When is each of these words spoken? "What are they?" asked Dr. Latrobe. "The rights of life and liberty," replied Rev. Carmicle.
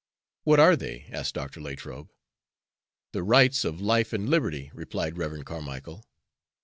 "What 0.45 0.59
are 0.59 0.75
they?" 0.75 1.05
asked 1.11 1.35
Dr. 1.35 1.61
Latrobe. 1.61 2.09
"The 3.11 3.21
rights 3.21 3.63
of 3.63 3.79
life 3.81 4.13
and 4.13 4.27
liberty," 4.27 4.71
replied 4.73 5.15
Rev. 5.15 5.45
Carmicle. 5.45 6.03